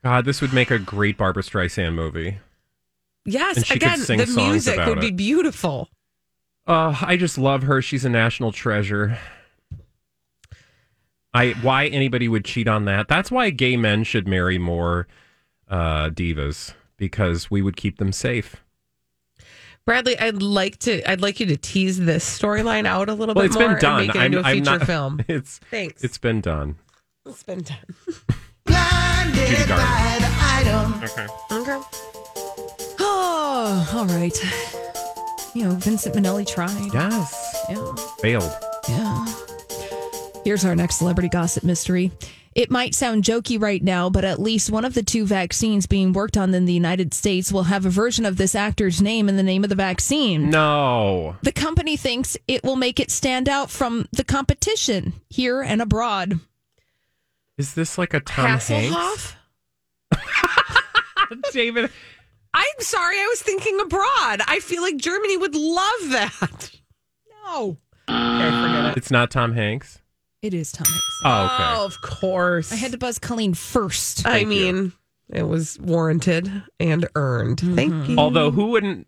[0.05, 2.39] God, this would make a great Barbra Streisand movie.
[3.25, 5.17] Yes, And she could again, the music about would be it.
[5.17, 5.89] beautiful.
[6.67, 7.83] Oh, I just love her.
[7.83, 9.19] She's a national treasure.
[11.33, 13.09] I why anybody would cheat on that?
[13.09, 15.07] That's why gay men should marry more
[15.69, 18.57] uh, divas because we would keep them safe.
[19.87, 21.09] Bradley, I'd like to.
[21.11, 23.79] I'd like you to tease this storyline out a little Well, bit it's more been
[23.79, 23.99] done.
[24.01, 24.87] and make it I'm, into a I'm feature not.
[24.87, 25.21] film.
[25.29, 26.03] It's Thanks.
[26.05, 26.77] it's been done.
[27.27, 27.79] it's been done.
[28.67, 31.03] Blinded by the item.
[31.05, 31.27] Okay.
[31.53, 32.40] Okay.
[33.63, 34.35] Oh, all right.
[35.53, 36.95] You know, Vincent Minnelli tried.
[36.95, 37.67] Yes.
[37.69, 37.95] Yeah.
[38.21, 38.51] Failed.
[38.89, 39.27] Yeah.
[40.45, 42.11] Here's our next celebrity gossip mystery.
[42.55, 46.15] It might sound jokey right now, but at least one of the two vaccines being
[46.15, 49.37] worked on in the United States will have a version of this actor's name in
[49.37, 50.49] the name of the vaccine.
[50.49, 51.37] No.
[51.43, 56.41] The company thinks it will make it stand out from the competition here and abroad.
[57.59, 59.35] Is this like a Tom Hanks?
[61.53, 61.91] David.
[62.53, 64.41] I'm sorry, I was thinking abroad.
[64.47, 66.71] I feel like Germany would love that.
[67.47, 67.77] No.
[68.09, 68.97] Okay, forget it.
[68.97, 70.01] It's not Tom Hanks.
[70.43, 71.21] It is Tom Hanks.
[71.25, 71.65] Oh, okay.
[71.81, 72.73] Oh, of course.
[72.73, 74.27] I had to buzz Colleen first.
[74.27, 74.93] I Thank mean,
[75.29, 77.59] it was warranted and earned.
[77.59, 77.75] Mm-hmm.
[77.77, 78.19] Thank you.
[78.19, 79.07] Although, who wouldn't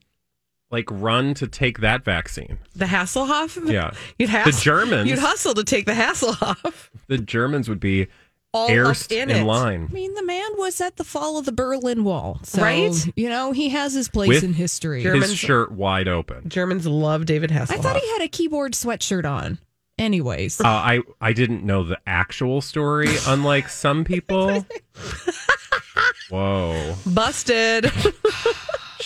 [0.70, 2.58] like run to take that vaccine?
[2.76, 3.70] the Hasselhoff.
[3.70, 3.92] Yeah.
[4.18, 5.08] You'd have The Germans.
[5.08, 6.90] You'd hustle to take the Hasselhoff.
[7.08, 8.06] The Germans would be
[8.54, 9.44] All erst up in, in, it.
[9.44, 9.88] line.
[9.90, 12.38] I mean, the man was at the fall of the Berlin Wall.
[12.42, 12.92] So, Right?
[13.16, 15.02] You know, he has his place With in history.
[15.02, 16.48] Germans- His shirt wide open.
[16.50, 17.78] Germans love David Hasselhoff.
[17.78, 19.58] I thought he had a keyboard sweatshirt on.
[19.98, 20.60] Anyways.
[20.60, 24.66] Uh, I I didn't know the actual story, unlike some people.
[26.30, 27.90] Whoa, busted.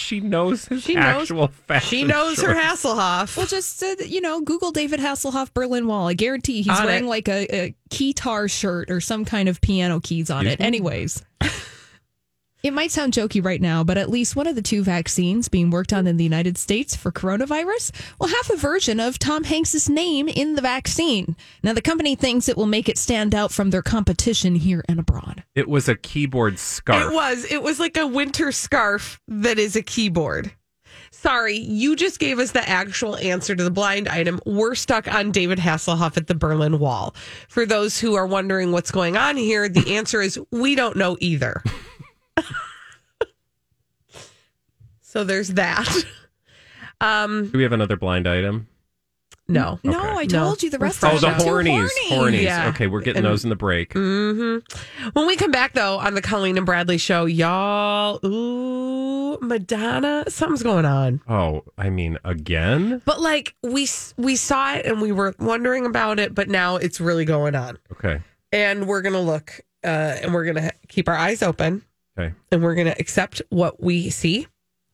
[0.06, 1.88] she knows his She knows- actual fashion.
[1.88, 2.54] she knows her.
[2.54, 3.36] Hasselhoff.
[3.36, 6.06] Well, just uh, you know, Google David Hasselhoff Berlin Wall.
[6.08, 7.08] I guarantee he's On wearing it.
[7.08, 10.60] like a, a guitar shirt or some kind of piano keys on Excuse it.
[10.60, 10.66] me?
[10.66, 11.22] Anyways,
[12.66, 15.70] It might sound jokey right now, but at least one of the two vaccines being
[15.70, 19.88] worked on in the United States for coronavirus will have a version of Tom Hanks's
[19.88, 21.36] name in the vaccine.
[21.62, 24.98] Now, the company thinks it will make it stand out from their competition here and
[24.98, 25.44] abroad.
[25.54, 27.12] It was a keyboard scarf.
[27.12, 27.44] It was.
[27.48, 30.50] It was like a winter scarf that is a keyboard.
[31.12, 34.40] Sorry, you just gave us the actual answer to the blind item.
[34.44, 37.14] We're stuck on David Hasselhoff at the Berlin Wall.
[37.48, 41.16] For those who are wondering what's going on here, the answer is we don't know
[41.20, 41.62] either.
[45.00, 45.88] so there's that.
[46.98, 48.68] Um, Do we have another blind item?
[49.48, 49.78] no.
[49.84, 51.90] No, I told you the rest Oh, of the them are too hornies.
[52.08, 52.38] horny.
[52.38, 52.42] Hornies.
[52.44, 52.68] Yeah.
[52.70, 53.92] Okay, we're getting And- those in the break.
[53.92, 54.60] hmm
[55.12, 60.62] When we come back, though, on the Colleen and Bradley show, y'all, ooh, Madonna, something's
[60.62, 61.20] going on.
[61.28, 63.02] Oh, I mean, again?
[63.04, 66.76] But like we s- we saw it and we were wondering about it, but now
[66.76, 68.22] it's really going on, Okay.
[68.52, 71.82] and we're gonna look uh, and we're gonna keep our eyes open,
[72.18, 72.34] Okay.
[72.50, 74.46] and we're gonna accept what we see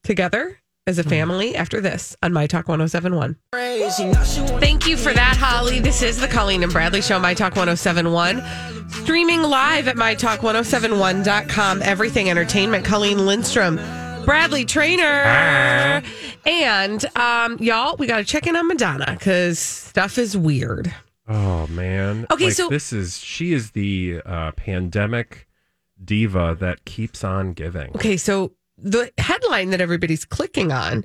[0.03, 3.37] together as a family after this on My Talk 1071.
[3.53, 5.79] Thank you for that, Holly.
[5.79, 8.43] This is the Colleen and Bradley Show, My Talk 1071.
[8.91, 11.83] Streaming live at MyTalk1071.com.
[11.83, 12.85] Everything Entertainment.
[12.85, 13.77] Colleen Lindstrom,
[14.25, 16.03] Bradley Traynor.
[16.45, 20.93] And um, y'all, we got to check in on Madonna because stuff is weird.
[21.29, 22.27] Oh man.
[22.33, 25.47] Okay, Like, so- this is she is the uh, pandemic
[26.05, 27.91] diva that keeps on giving.
[27.95, 31.05] Okay, so the headline that everybody's clicking on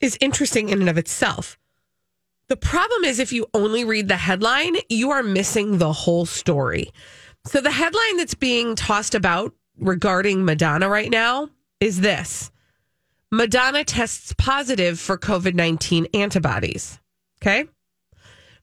[0.00, 1.58] is interesting in and of itself.
[2.48, 6.90] The problem is if you only read the headline, you are missing the whole story.
[7.46, 12.50] So the headline that's being tossed about regarding Madonna right now is this.
[13.30, 16.98] Madonna tests positive for COVID-19 antibodies.
[17.40, 17.66] Okay?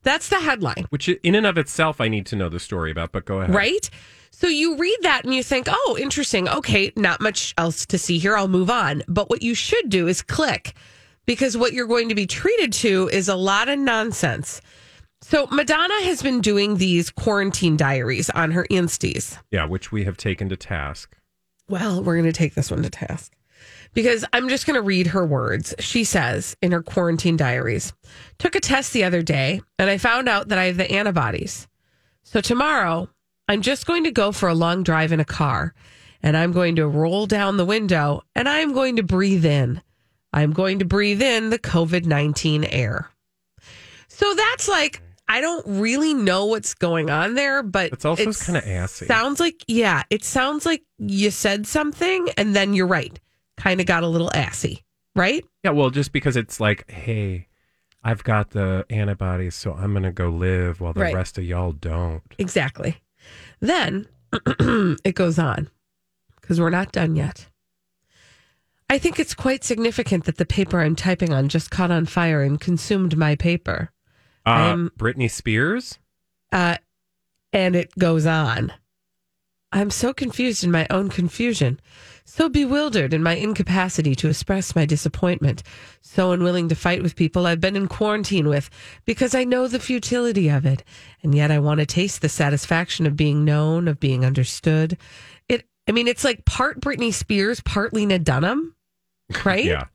[0.06, 0.86] That's the headline.
[0.90, 3.54] Which in and of itself I need to know the story about, but go ahead.
[3.54, 3.90] Right?
[4.32, 6.48] So you read that and you think, oh, interesting.
[6.48, 8.38] Okay, not much else to see here.
[8.38, 9.02] I'll move on.
[9.08, 10.76] But what you should do is click
[11.26, 14.62] because what you're going to be treated to is a lot of nonsense.
[15.22, 19.40] So Madonna has been doing these quarantine diaries on her Insties.
[19.50, 21.18] Yeah, which we have taken to task.
[21.68, 23.35] Well, we're going to take this one to task
[23.96, 25.74] because I'm just going to read her words.
[25.80, 27.94] She says in her quarantine diaries,
[28.38, 31.68] took a test the other day and I found out that I have the antibodies.
[32.22, 33.10] So tomorrow,
[33.48, 35.74] I'm just going to go for a long drive in a car
[36.22, 39.82] and I'm going to roll down the window and I'm going to breathe in.
[40.34, 43.10] I'm going to breathe in the COVID 19 air.
[44.10, 48.58] So that's like, I don't really know what's going on there, but It's also kind
[48.58, 49.06] of assy.
[49.06, 53.20] Sounds like, yeah, it sounds like you said something and then you're right.
[53.58, 54.84] Kind of got a little assy,
[55.16, 55.44] right?
[55.64, 57.48] Yeah, well, just because it's like, hey,
[58.04, 61.16] I've got the antibodies, so I'm gonna go live while the Right.
[61.16, 62.22] rest of y'all don't.
[62.38, 62.98] Exactly.
[63.60, 64.08] Then
[64.60, 65.70] it goes on
[66.42, 67.48] because we're not done yet.
[68.90, 72.44] I think it's quite significant that the paper I'm typing on just caught on fire
[72.44, 73.90] and consumed my paper.
[74.46, 75.98] Uh, I'm- Britney Spears.
[76.52, 76.78] Uh,
[77.52, 78.72] and it goes on.
[79.76, 81.82] I'm so confused in my own confusion,
[82.24, 85.64] so bewildered in my incapacity to express my disappointment,
[86.02, 88.70] so unwilling to fight with people I've been in quarantine with
[89.04, 90.86] because I know the futility of it,
[91.22, 94.98] and yet I want to taste the satisfaction of being known, of being understood.
[95.50, 98.78] It, I mean, it's like part Britney Spears, part Lena Dunham,
[99.44, 99.66] right?
[99.66, 99.88] Yeah.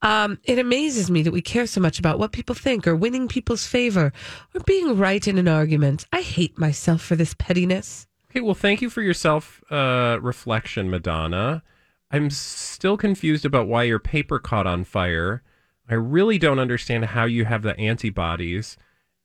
[0.00, 3.28] Um, it amazes me that we care so much about what people think or winning
[3.28, 4.10] people's favor
[4.54, 6.06] or being right in an argument.
[6.14, 8.06] I hate myself for this pettiness.
[8.36, 11.62] Okay, well, thank you for your self uh, reflection, Madonna.
[12.10, 15.42] I'm still confused about why your paper caught on fire.
[15.88, 18.76] I really don't understand how you have the antibodies.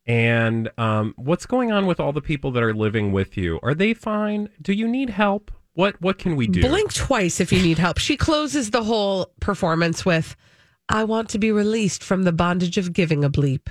[0.06, 3.60] And um, what's going on with all the people that are living with you?
[3.62, 4.48] Are they fine?
[4.62, 5.52] Do you need help?
[5.74, 6.62] What What can we do?
[6.62, 7.98] Blink twice if you need help.
[7.98, 10.38] She closes the whole performance with,
[10.88, 13.68] I want to be released from the bondage of giving a bleep.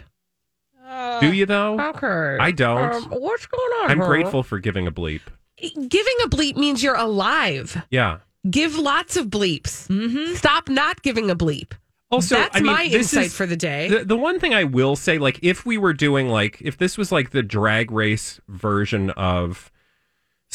[1.20, 1.79] Do you though?
[1.81, 2.37] Okay.
[2.40, 2.92] I don't.
[2.94, 3.90] Um, what's going on?
[3.90, 4.07] I'm huh?
[4.07, 5.20] grateful for giving a bleep.
[5.59, 7.83] Giving a bleep means you're alive.
[7.90, 8.18] Yeah.
[8.48, 9.87] Give lots of bleeps.
[9.88, 10.35] Mm-hmm.
[10.35, 11.72] Stop not giving a bleep.
[12.11, 13.88] Also, That's I mean, my this insight is- for the day.
[13.88, 16.98] The, the one thing I will say, like, if we were doing, like, if this
[16.98, 19.70] was like the drag race version of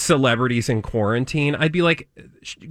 [0.06, 2.08] celebrities in quarantine, I'd be like,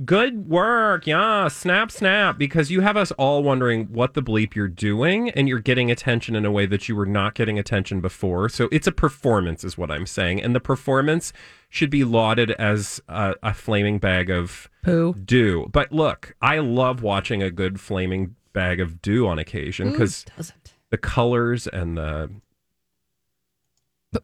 [0.04, 1.06] good work.
[1.06, 2.38] Yeah, snap, snap.
[2.38, 6.36] Because you have us all wondering what the bleep you're doing, and you're getting attention
[6.36, 8.48] in a way that you were not getting attention before.
[8.48, 10.42] So it's a performance, is what I'm saying.
[10.42, 11.32] And the performance
[11.68, 15.14] should be lauded as a, a flaming bag of Poo.
[15.14, 15.68] dew.
[15.72, 20.24] But look, I love watching a good flaming bag of dew on occasion mm, because
[20.36, 20.74] doesn't?
[20.90, 22.30] the colors and the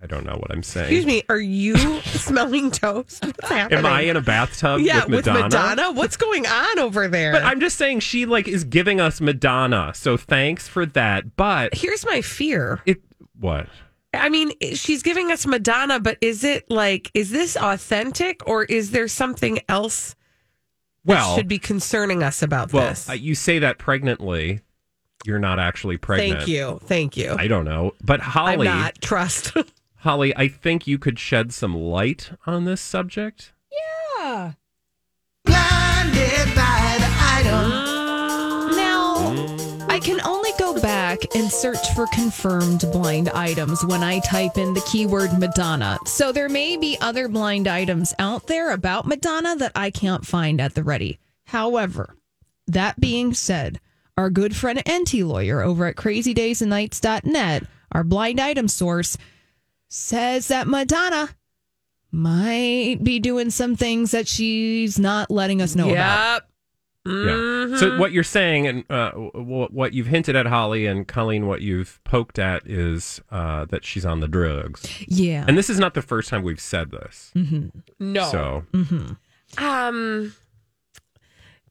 [0.02, 0.86] I don't know what I'm saying.
[0.86, 3.24] Excuse me, are you smelling toast?
[3.24, 3.78] What's happening?
[3.80, 5.40] Am I in a bathtub yeah, with Madonna?
[5.42, 5.92] Madonna?
[5.92, 7.32] What's going on over there?
[7.32, 9.92] But I'm just saying she like is giving us Madonna.
[9.94, 11.36] So thanks for that.
[11.36, 12.80] But Here's my fear.
[12.86, 13.02] it
[13.38, 13.68] what?
[14.12, 18.90] I mean, she's giving us Madonna, but is it like, is this authentic or is
[18.90, 20.16] there something else
[21.04, 23.08] that Well, should be concerning us about well, this?
[23.08, 24.60] uh, you say that pregnantly.
[25.24, 26.38] You're not actually pregnant.
[26.38, 26.80] Thank you.
[26.84, 27.36] Thank you.
[27.38, 27.92] I don't know.
[28.02, 29.00] But Holly, I'm not.
[29.00, 29.52] Trust.
[30.00, 33.52] Holly, I think you could shed some light on this subject.
[33.70, 34.52] Yeah.
[35.44, 37.70] Blinded by the item.
[37.70, 38.72] Ah.
[38.74, 39.90] Now, mm.
[39.90, 44.72] I can only go back and search for confirmed blind items when I type in
[44.72, 45.98] the keyword Madonna.
[46.06, 50.62] So there may be other blind items out there about Madonna that I can't find
[50.62, 51.18] at the ready.
[51.44, 52.16] However,
[52.66, 53.80] that being said,
[54.16, 59.18] our good friend Enty lawyer over at crazydaysandnights.net, our blind item source,
[59.90, 61.28] says that Madonna
[62.12, 66.42] might be doing some things that she's not letting us know about.
[66.42, 66.46] yep.
[67.06, 67.72] Mm-hmm.
[67.72, 67.78] Yeah.
[67.78, 71.62] So what you're saying, and uh, w- what you've hinted at, Holly and Colleen, what
[71.62, 74.86] you've poked at is uh, that she's on the drugs.
[75.08, 75.44] Yeah.
[75.48, 77.32] And this is not the first time we've said this.
[77.98, 78.30] No.
[78.30, 78.64] So
[79.58, 80.34] Um,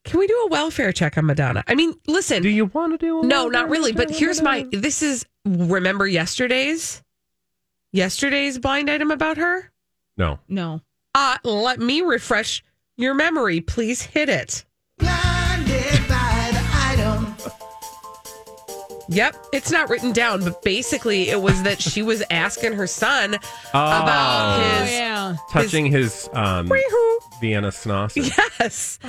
[0.04, 1.64] can we do a welfare check on Madonna?
[1.68, 2.42] I mean, listen.
[2.42, 3.20] do you want to do?
[3.22, 3.92] a no, not really.
[3.92, 4.66] of But here's my.
[4.72, 7.04] This is remember yesterday's,
[7.92, 9.72] yesterday's blind item about her.
[10.18, 10.40] No.
[10.48, 10.82] no.
[11.16, 12.64] Uh, let me refresh
[12.98, 13.62] your memory.
[13.62, 14.66] Please hit it.
[14.98, 17.36] Blinded by the item.
[19.12, 23.36] Yep, it's not written down, but basically it was that she was asking her son
[23.74, 24.02] Oh.
[24.02, 25.36] about his yeah.
[25.52, 26.70] touching his um,
[27.42, 28.28] Vienna Schnauzer.
[28.60, 29.00] yes,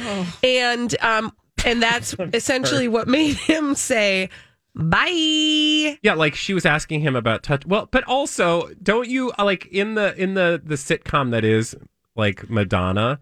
[0.43, 1.33] and um,
[1.67, 4.31] and that's essentially what made him say
[4.75, 5.99] bye.
[6.03, 7.65] Yeah, like she was asking him about touch.
[7.67, 11.77] Well, but also, don't you uh, like in the in the the sitcom that is
[12.17, 13.21] like Madonna?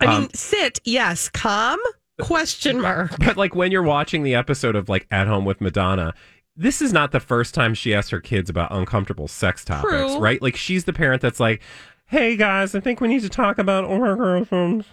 [0.00, 1.78] I Um, mean, sit, yes, calm,
[2.20, 3.12] question mark.
[3.18, 6.14] But like when you're watching the episode of like At Home with Madonna,
[6.56, 10.18] this is not the first time she asks her kids about uncomfortable sex topics, True.
[10.18, 10.42] right?
[10.42, 11.62] Like she's the parent that's like,
[12.06, 14.84] "Hey guys, I think we need to talk about orgasms,"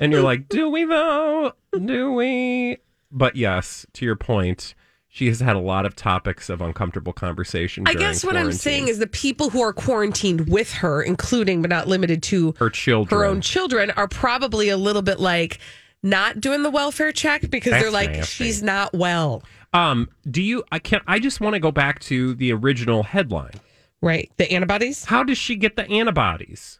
[0.00, 1.52] and you're like, "Do we though?
[1.72, 2.78] Do we?"
[3.12, 4.74] But yes, to your point,
[5.18, 7.88] she has had a lot of topics of uncomfortable conversation.
[7.88, 11.70] I guess what I'm saying is the people who are quarantined with her, including but
[11.70, 13.18] not limited to her children.
[13.18, 15.58] her own children, are probably a little bit like
[16.04, 19.42] not doing the welfare check because they're like, she's not well.
[19.72, 20.62] Um, do you?
[20.70, 21.02] I can't.
[21.08, 23.54] I just want to go back to the original headline.
[24.00, 24.30] Right.
[24.36, 25.04] The antibodies?
[25.04, 26.78] How does she get the antibodies?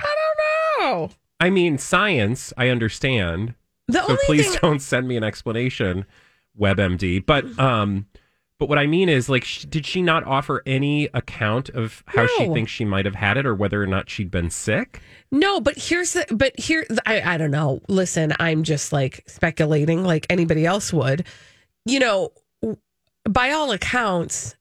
[0.00, 0.16] I
[0.80, 1.10] don't know.
[1.38, 2.52] I mean, science.
[2.56, 3.54] I understand.
[3.86, 6.04] The so only please thing don't send me an explanation,
[6.60, 7.24] WebMD.
[7.24, 8.06] But um,
[8.60, 12.26] but what I mean is, like, sh- did she not offer any account of how
[12.26, 15.00] she thinks she might have had it, or whether or not she'd been sick?
[15.32, 17.80] No, but here's the but here I, I don't know.
[17.88, 21.26] Listen, I'm just like speculating like anybody else would.
[21.86, 22.32] You know,
[23.28, 24.56] by all accounts,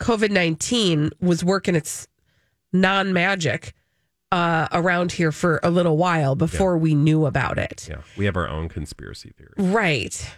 [0.00, 2.08] COVID nineteen was working its
[2.72, 3.74] non magic
[4.32, 7.88] uh, around here for a little while before we knew about it.
[7.90, 9.52] Yeah, we have our own conspiracy theory.
[9.58, 10.34] Right.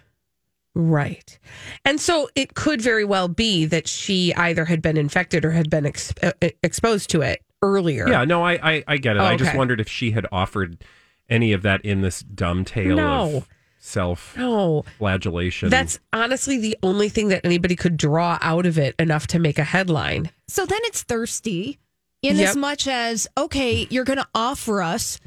[0.78, 1.38] Right.
[1.86, 5.70] And so it could very well be that she either had been infected or had
[5.70, 8.06] been ex- uh, exposed to it earlier.
[8.06, 9.20] Yeah, no, I I, I get it.
[9.20, 10.84] Oh, I just wondered if she had offered
[11.30, 13.36] any of that in this dumb tale No.
[13.38, 13.48] of
[13.78, 14.84] self No.
[14.98, 15.70] flagellation.
[15.70, 19.58] That's honestly the only thing that anybody could draw out of it enough to make
[19.58, 20.30] a headline.
[20.46, 21.78] So then it's thirsty
[22.20, 22.48] in Yep.
[22.50, 25.18] as much as, okay, you're going to offer us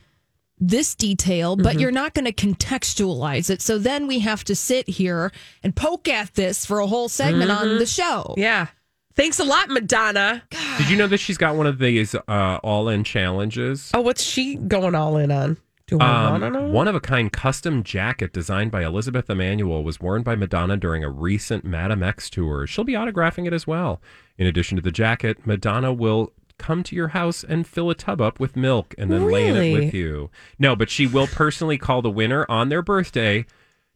[0.60, 1.80] this detail, but Mm-hmm.
[1.80, 3.62] you're not going to contextualize it.
[3.62, 5.32] So then we have to sit here
[5.64, 8.24] and poke at this for a whole segment on the show.
[8.32, 8.40] Mm-hmm.
[8.42, 8.68] Yeah.
[9.16, 10.44] Thanks a lot, Madonna.
[10.78, 13.92] Did you know that she's got one of these uh, all-in challenges?
[13.94, 15.58] Oh, what's she going all in on?
[15.88, 16.68] Do I Um, want to know?
[16.70, 21.04] one of a kind custom jacket designed by Elizabeth Emanuel was worn by Madonna during
[21.04, 22.66] a recent Madame X tour.
[22.68, 24.00] She'll be autographing it as well.
[24.38, 28.22] In addition to the jacket, Madonna will come to your house and fill a tub
[28.22, 30.30] up with milk and then lay in it with you.
[30.60, 33.46] No, but she will personally call the winner on their birthday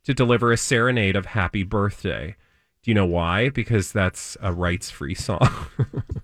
[0.05, 2.35] to deliver a serenade of happy birthday.
[2.83, 3.47] Do you know why?
[3.47, 5.39] Because that's a rights-free song.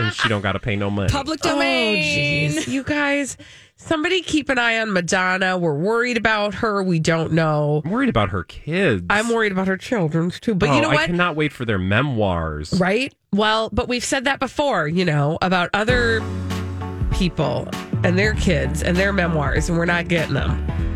[0.00, 1.10] and she don't got to pay no money.
[1.10, 1.58] Public domain.
[1.58, 2.52] Oh, domain.
[2.52, 2.68] jeez.
[2.68, 3.36] You guys,
[3.74, 5.58] somebody keep an eye on Madonna.
[5.58, 6.80] We're worried about her.
[6.80, 7.82] We don't know.
[7.84, 9.04] I'm worried about her kids.
[9.10, 10.54] I'm worried about her children too.
[10.54, 11.00] But you oh, know what?
[11.00, 12.78] I cannot wait for their memoirs.
[12.78, 13.12] Right?
[13.32, 16.22] Well, but we've said that before, you know, about other
[17.12, 17.68] people
[18.04, 20.89] and their kids and their memoirs, and we're not getting them.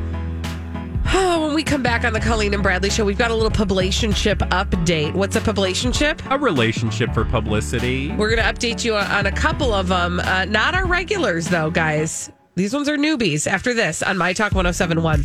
[1.16, 3.50] Oh, when we come back on the Colleen and Bradley show, we've got a little
[3.50, 5.14] publicationship update.
[5.14, 6.20] What's a publicationship?
[6.30, 8.10] A relationship for publicity.
[8.12, 10.20] We're going to update you on a couple of them.
[10.20, 12.30] Uh, not our regulars, though, guys.
[12.56, 13.46] These ones are newbies.
[13.46, 15.24] After this on My Talk 1071.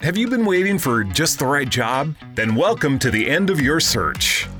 [0.00, 2.16] Have you been waiting for just the right job?
[2.34, 4.48] Then welcome to the end of your search.